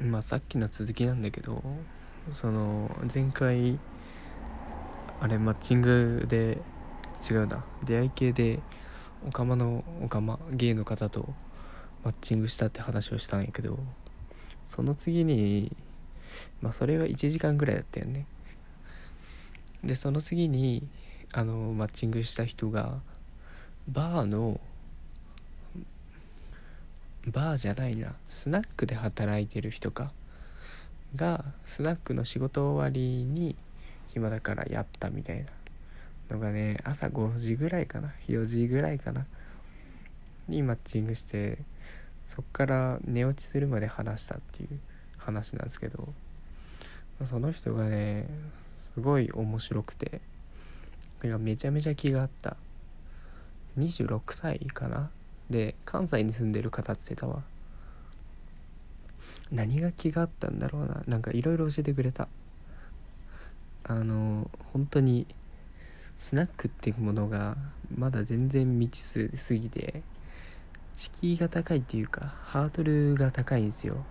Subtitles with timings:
[0.00, 1.62] まあさっきの続きなんだけど
[2.30, 3.78] その前回
[5.20, 6.58] あれマッチングで
[7.30, 8.60] 違うな出会い系で
[9.26, 11.28] オカマのオカマゲイの方と
[12.02, 13.78] マッチングしたって話をしたんやけど
[14.64, 15.76] その次に
[16.62, 18.26] まあそれは1時間ぐらいだったよね。
[19.84, 20.86] でその次に
[21.32, 23.00] あのマッチングした人が
[23.88, 24.60] バーの
[27.26, 28.14] バーじゃないな。
[28.28, 30.12] スナックで働いてる人か。
[31.16, 33.56] がスナックの仕事終わりに
[34.08, 35.46] 暇だからやったみたいな
[36.30, 38.12] のがね朝5時ぐらいかな。
[38.28, 39.26] 4時ぐらいかな。
[40.48, 41.58] にマッチングして
[42.24, 44.80] そっから寝落ちするまで話したっていう
[45.18, 46.12] 話なんですけど。
[47.26, 48.26] その人がね
[48.74, 50.22] すごい面白くて。
[51.22, 52.56] いやめちゃめちゃ気があった。
[53.78, 55.10] 26歳かな。
[55.50, 57.42] で関西に住んでる方って言ってたわ
[59.50, 61.02] 何が気があったんだろうな。
[61.08, 62.28] なんかいろいろ教えてくれた。
[63.82, 65.26] あの本当に
[66.14, 67.56] スナックっていうものが
[67.92, 70.02] まだ全然未知数すぎて
[70.96, 74.04] 敷居が高いっていうかハードルが高いんですよ。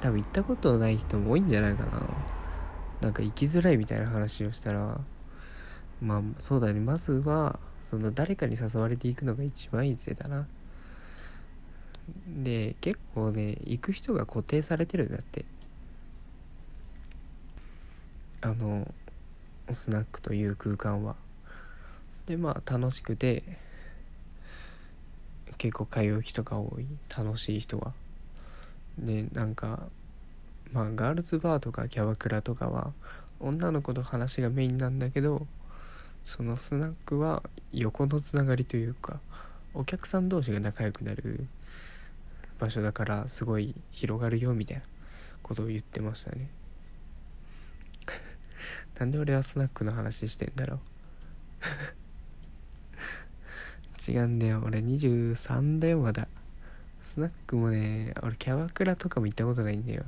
[0.00, 2.02] 多分行ったことない人も多いんじゃないかな。
[3.00, 5.00] なんか行きづらいみたいな話をしたら
[6.00, 6.78] まあそうだね。
[6.78, 7.58] まずは
[7.90, 10.46] その誰かに誘われていくのが一番いいって言ってたな。
[12.42, 15.44] で結構ね行く人が固定されてるんだって。
[18.42, 18.92] あの
[19.70, 21.16] スナックという空間は。
[22.26, 23.42] でまあ楽しくて
[25.58, 26.86] 結構通う人が多い。
[27.14, 27.92] 楽しい人は。
[28.98, 29.88] でなんか
[30.72, 32.92] まあガールズバーとかキャバクラとかは
[33.40, 35.46] 女の子と話がメインなんだけど
[36.24, 39.20] そのスナックは横のつながりというか
[39.74, 41.46] お客さん同士が仲良くなる
[42.58, 44.82] 場所だからすごい広がるよみたいな
[45.42, 46.50] ことを言ってましたね。
[48.98, 50.80] なんで俺はスナックの話してんだろう。
[54.10, 54.62] 違うんだよ。
[54.64, 56.28] 俺23だよまだ。
[57.04, 60.04] スナックもね俺キャバクラとかも行ったことないんだよ。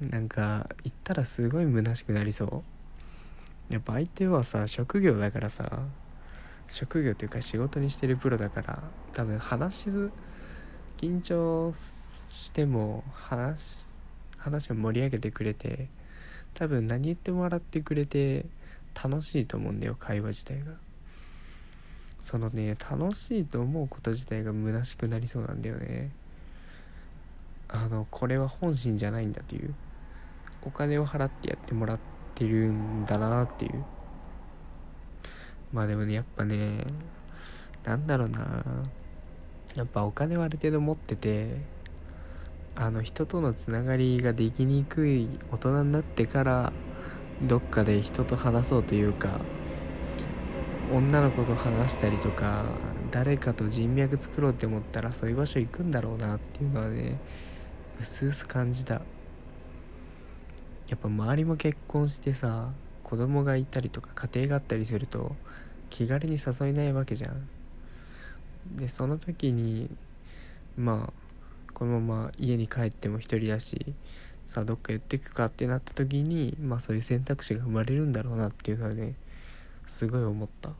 [0.00, 2.77] なんか行ったらすごい虚しくなりそう。
[3.70, 5.82] やっぱ相手はさ職業だからさ
[6.68, 10.10] 職業というか仕事にしてるプロだから多分話す
[10.96, 13.88] 緊張しても話
[14.38, 15.88] 話を盛り上げてくれて
[16.54, 18.46] 多分何言っても笑ってくれて
[19.02, 20.72] 楽しいと思うんだよ会話自体が。
[22.20, 26.10] そのね楽しいと思うこと自体が虚しくなりそうなんだよね。
[27.68, 29.74] あのこれは本心じゃないんだという。
[30.62, 33.84] お金を払ってやってもらってるんだなっていう。
[35.72, 36.84] まあでもねやっぱね
[37.84, 38.62] なんだろうな。
[39.76, 41.56] やっぱお金はある程度持ってて
[42.74, 46.72] あの人とのつながりができにくい大人になってから
[47.42, 49.40] どっかで人と話そうというか
[50.92, 52.64] 女の子と話したりとか
[53.10, 57.18] 誰かと人脈作ろうって思ったらそういう場所行くんだろうなっていうのはね
[58.00, 59.02] うすうす感じた。
[60.88, 62.70] やっぱ周りも結婚してさ
[63.04, 65.36] 子供がいたりとか家庭があったりすると
[65.90, 67.48] 気軽に誘えないわけじゃん。
[68.76, 69.90] でその時に
[70.76, 73.94] まあこのまま家に帰っても一人だし
[74.46, 79.14] さあどっか寄ってくかってなった時にまあそういう選択肢が生まれるんだろうなっていうのはね
[79.86, 80.72] すごい思った。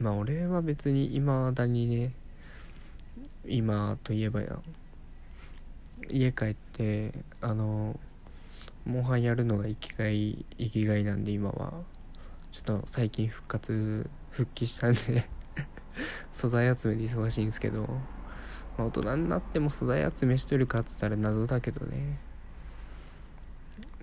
[0.00, 2.12] まあ俺は別に今だにね
[3.46, 4.58] 今といえばや
[6.10, 7.98] 家帰ってあの
[8.84, 11.72] モンハンやるのが生きがい生きがいなんで今は。
[12.50, 15.28] ちょっと最近復活復帰したんで。
[16.32, 17.82] 素材集めで忙しいんですけど、
[18.78, 22.18] まあ、大人になっても素材集めしとるかっつったら謎だけどね。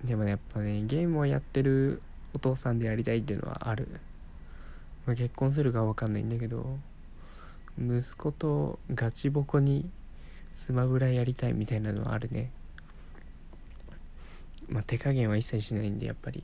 [0.04, 2.02] でもねやっぱねゲームをやってる
[2.34, 3.88] お父さんでやりたいっていうのはある、
[5.06, 6.80] まあ、結婚するかわかんないんだけど。
[7.80, 9.90] 息子とガチボコに
[10.54, 12.52] スマブラやりたいみたいなのはあるね。
[14.68, 16.40] まあ手加減は一切しないんでやっぱり。
[16.40, 16.44] っ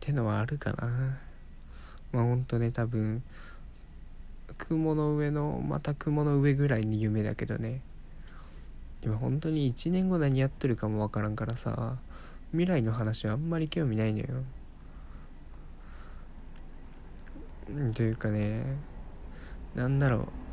[0.00, 1.18] てのはあるかな。
[2.12, 3.22] まあほんとね多分
[4.58, 7.80] 雲の上のまた雲の上ぐらいに夢だけどね。
[9.02, 11.98] 今本当に1年後何やってるかもわからんからさ
[12.52, 14.26] 未来の話はあんまり興味ないのよ。
[17.94, 18.76] というかね
[19.74, 20.43] なんだろう。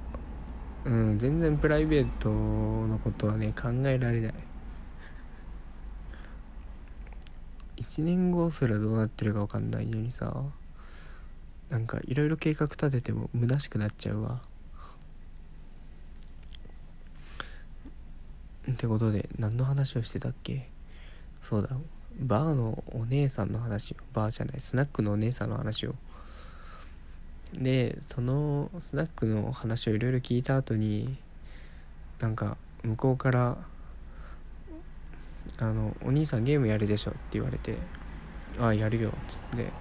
[0.86, 4.33] うん全然プライベートのことはね考えられない。
[7.78, 10.44] 1年後すらどうなってるか分かんないのにさ
[11.69, 14.42] なんかいろいろ計画立てても虚しくなっちゃうわ。
[18.72, 20.69] ってことで何の話をしてたっけ？
[21.42, 21.69] そうだ。
[22.19, 24.60] バーのお姉さんの話バーじゃない。
[24.60, 25.95] スナックのお姉さんの話を
[27.53, 31.18] でそのスナックの話をいろいろ聞いた後に
[32.19, 33.57] なんか向こうから
[35.57, 37.77] 「あのお兄さんゲームやるでしょ」って言われて
[38.59, 39.71] 「ああやるよ」っつって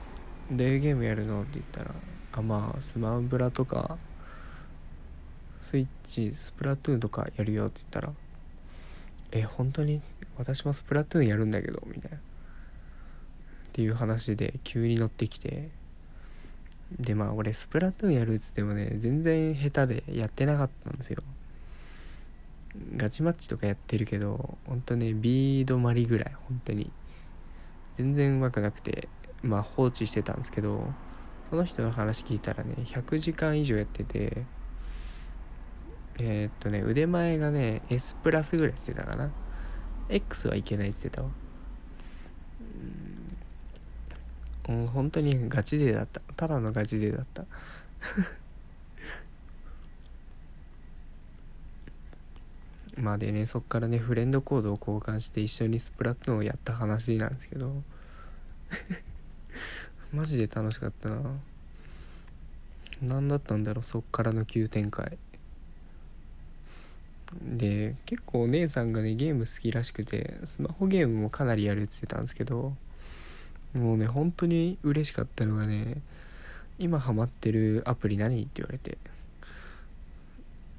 [0.50, 1.94] 「でゲームやるの?」って言ったら
[2.32, 3.98] 「あまあスマブラとか
[5.60, 8.12] スイッチスプラトゥーンとかやるよ」って言ったら
[9.32, 10.00] 「え本当に
[10.38, 12.16] 私もスプラトゥーンやるんだけど」みたいな。
[12.16, 12.20] っ
[13.80, 15.77] ていう話で急に乗ってきて。
[16.98, 21.22] でまあ俺スプラトゥーンやるっつってもね全然下手でやってなかったんですよ。
[22.96, 26.90] ガチマッチとかやってるけどほんとねビードマリぐらい本当に。
[27.96, 29.08] 全然上手くなくて
[29.42, 30.86] まあ放置してたんですけど
[31.50, 34.44] その人の話聞いたらね100時間以上やってて
[36.20, 39.30] えー、っとね腕前がね S プラスぐらいしてたかな。
[40.08, 41.28] X はいけないって言ってたわ。
[44.68, 46.20] うん、本当にガチ勢だった。
[46.36, 47.44] ただのガチ勢だった。
[53.00, 57.82] まあでねそっからねフレンドコードを交換して一緒にスプラトゥーンをやった話なんですけど。
[60.12, 61.38] マジで楽しかったな。
[63.00, 65.16] 何だったんだろうそっからの急展開。
[67.42, 72.76] で結構お姉さんがねゲーム好きらしくてスマホゲームもかなりやるって言ってたんですけど。
[73.74, 76.00] もうね本当に嬉しかったのがね
[76.78, 78.98] 今ハマってるアプリ何って言われて。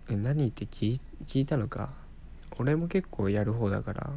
[0.10, 1.00] え何って聞
[1.34, 1.90] いたのか。
[2.58, 4.10] 俺も結構やる方だから。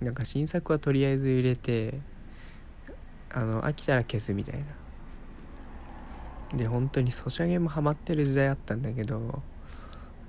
[0.00, 2.00] なんか新作はとりあえず入れて
[3.30, 4.60] あの飽きたら消すみたい
[6.52, 6.58] な。
[6.58, 9.42] で本当にソシャゲもハマってる時代あったんだけど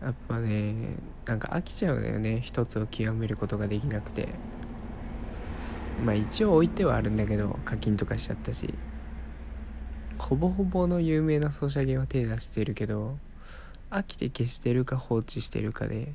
[0.01, 4.27] やっぱねなんか飽きちゃうんだよね一つを極めることができなくて。
[6.03, 8.73] まあ一応置いてはあるんだけど課金とかしちゃったし。
[10.19, 13.17] ほぼほぼの有名なソシャゲは手出してるけど
[13.89, 16.13] 飽きて消してるか放置してるかで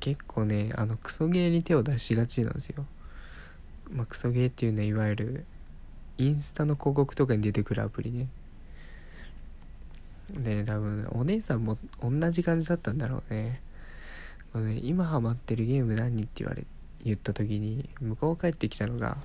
[0.00, 2.86] 結構ねあのクソゲーに手を出しがちなんですよ。
[3.90, 5.46] まあクソゲーっていうのはいわゆる
[6.18, 8.28] インスタの広告とかに出てくるアプリね。
[10.32, 13.60] で多分お姉さんも同じ感じだったんだろうね。
[14.54, 16.68] ね今ハマってるゲーム何って言われて
[17.04, 19.16] 言った時に向こう帰ってきたのが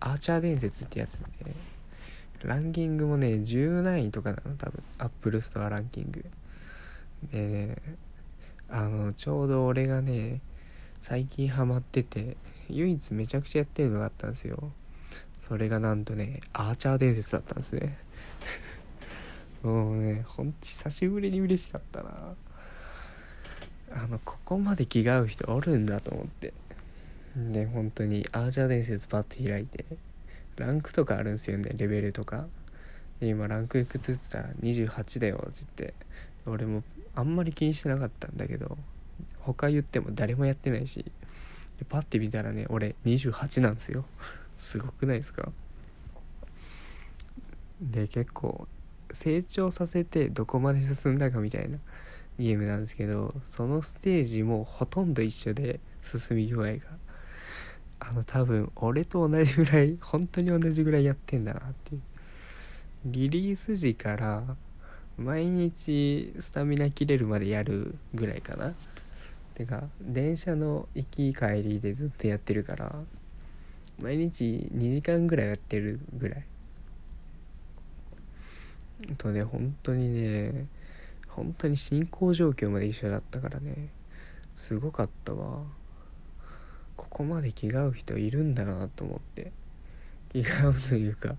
[0.00, 1.26] アーチャー伝説ってやつで
[2.42, 4.82] ランキングもね10何位とかなの多分。
[4.98, 6.24] アップルストアランキング。
[7.32, 7.76] でね
[8.68, 10.40] あのちょうど俺がね
[11.00, 12.36] 最近ハマってて
[12.68, 14.72] 唯一めちゃくちゃやってるのがあったんですよ。
[15.40, 17.98] それがなんとねアーチャー伝説だったんですね。
[19.62, 22.34] もうねほんと久しぶりに嬉しかったな。
[23.92, 26.54] あのここまで気が合う人おるんだと思って。
[27.36, 29.84] で本当にアーチャー伝説パッと開いて
[30.56, 32.46] ランクとかあるんですよねレベルとか。
[33.20, 35.94] で今ランクいくつっつったら28だよって言って
[36.46, 36.82] 俺も
[37.14, 38.78] あんまり気にしてなかったんだけど
[39.40, 41.04] 他言っても誰もやってないし
[41.88, 44.04] パッて見たらね俺28なんですよ。
[44.56, 45.52] すごくないですか？
[47.80, 48.66] で結構
[49.12, 51.78] 成長させてどこまで進んだかみたいな
[52.38, 56.80] ゲームなんですけどそのステージもほとんど一緒で進み具合が。
[58.00, 62.00] あの多分俺と同じぐらい本当に同じぐらいやってんだなっていう。
[63.04, 64.56] リリース時から
[65.16, 68.74] 毎日スタミナ切れるまでやるぐらいかな。
[69.54, 72.94] てか電車の行き帰りでずっとやってるから
[74.02, 76.44] 毎日2時間ぐらいやってるぐらい。
[79.16, 80.66] とね本当にね
[81.28, 83.88] 本当に進行状況まで一緒だったからね
[84.56, 85.62] すごかったわ。
[87.00, 89.52] ここまで気が合う人いるんだなと思って。
[90.32, 91.34] 気が合うというか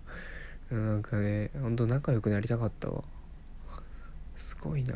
[0.71, 3.03] なんかねほんと仲良くなりたかったわ。
[4.35, 4.95] すごいな。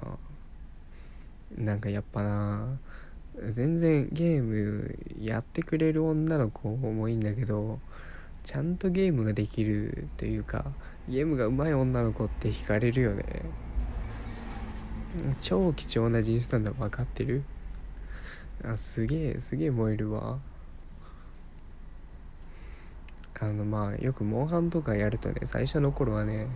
[1.56, 2.80] なんかやっぱな
[3.54, 7.80] 全然ゲームやってくれる女の子もいいんだけど
[8.44, 10.66] ちゃんとゲームができるというか
[11.08, 13.24] ゲームが上手い女の子って惹かれるよね。
[15.42, 17.44] 超貴重な人種なんだ分かってる？
[18.64, 20.40] あすげえすげえ燃えるわ。
[23.40, 26.48] あのまあよくモンハンとかやるとね最初の頃はね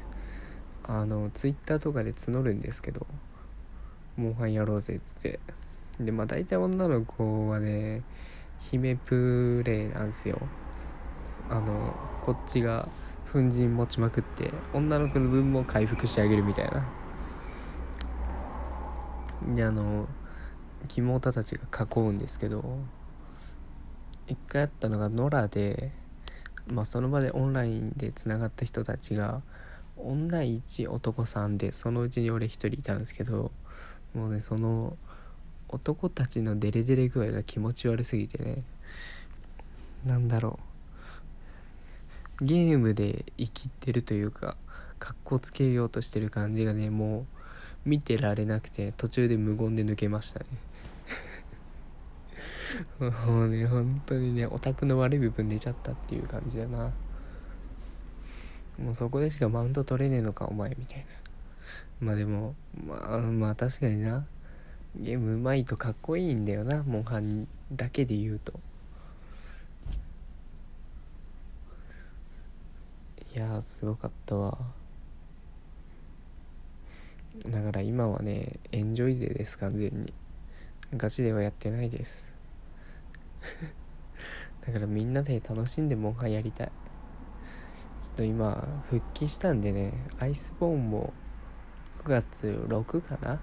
[0.84, 3.06] あのツイッターとかで募るんですけど
[4.16, 5.40] モンハンやろうぜっつって。
[6.00, 8.04] でまあ大体女の子はね
[8.60, 10.40] 姫プレイなんですよ。
[11.50, 12.88] あのこっちが
[13.32, 16.88] 粉塵持ちまくって女の子の分も回復してあげるみたいな。
[19.56, 20.08] であの
[20.88, 22.80] 肝たちが囲うんですけど
[24.28, 25.92] 一回あったのが野良で、
[26.72, 29.42] まあ、その場でオンラインでつながった人たちが
[29.98, 33.52] 女1男3でそのうちに俺1人いたんですけど
[34.14, 34.98] もうねその
[35.68, 38.64] 男たちのデレデレ具合が気持ち悪すぎてね
[40.06, 40.60] なんだろ
[42.42, 42.46] う。
[42.46, 44.56] ゲームで生きてるというか
[44.98, 47.26] かっこつけようとしてる感じがねも
[47.86, 50.46] う見てられなくて途中で無言で抜けましたね。
[53.00, 56.92] もうね本当にねオタクの悪い部分出ちゃったっていう感じだな。
[58.78, 61.06] もうそこでしかマウント取れねえのかお前みたいな。
[62.00, 62.56] まあでも
[62.86, 64.26] まあまあ確かにな。
[64.96, 68.60] ゲームうまいとかっこいいんだよなモンハンだけで言うと。
[73.36, 74.58] いやすごかったわ。
[77.48, 80.14] だから今はねエンジョイ勢です完全に。
[80.96, 82.30] ガチではやってないです。
[84.66, 86.72] だからみんなで楽しんでモンハンやりたい。
[88.00, 91.14] ちょっと今復帰したんでねアイスボーンも
[92.04, 93.40] 9月6かな？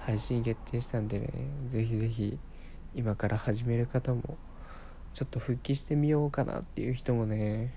[0.00, 1.32] 配信決定したんでね
[1.66, 2.38] ぜひぜひ
[2.94, 4.38] 今から始める方も
[5.12, 7.74] ちょっと復帰してみようかなっていう人もね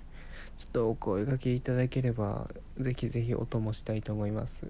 [0.57, 4.67] ちょっとお声がけいただければぜひぜひお供したいと思います。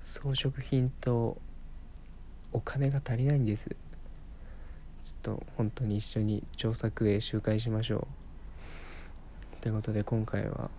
[0.00, 1.40] 装飾品と
[2.52, 3.74] お金が足りないんです。
[5.08, 8.06] ちょっと本当に一緒に調作へ集会しましょ
[9.56, 9.62] う。
[9.62, 10.70] ということで今回は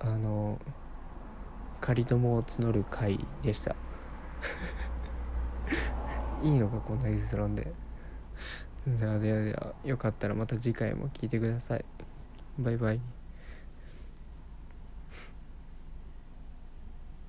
[0.00, 0.60] あの
[1.80, 3.76] 仮友を募る会でした。
[6.42, 7.72] いいのかこんな結論で。
[8.88, 11.84] じゃあではではよかったらまた次回も聞いてください。
[12.58, 13.00] バイバイ。